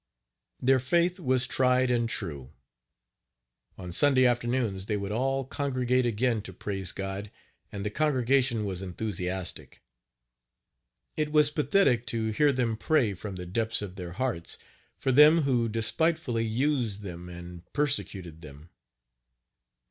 Their 0.59 0.79
faith 0.79 1.19
was 1.19 1.45
tried 1.45 1.91
and 1.91 2.09
true. 2.09 2.49
On 3.77 3.91
Sunday 3.91 4.25
afternoons, 4.25 4.87
they 4.87 4.97
would 4.97 5.11
all 5.11 5.45
congregate 5.45 6.07
again 6.07 6.41
to 6.41 6.53
praise 6.53 6.91
God, 6.91 7.29
and 7.71 7.85
the 7.85 7.91
congregation 7.91 8.65
was 8.65 8.81
enthusiastic. 8.81 9.83
It 11.15 11.31
was 11.31 11.51
pathetic 11.51 12.07
to 12.07 12.29
hear 12.31 12.51
them 12.51 12.77
pray, 12.77 13.13
from 13.13 13.35
the 13.35 13.45
depths 13.45 13.83
of 13.83 13.93
their 13.95 14.13
hearts, 14.13 14.57
for 14.97 15.11
them 15.11 15.43
who 15.43 15.69
"despitefully 15.69 16.45
used 16.47 17.01
them 17.03 17.29
and 17.29 17.57
Page 17.59 17.65
54 17.65 17.71
persecuted 17.73 18.41
them." 18.41 18.69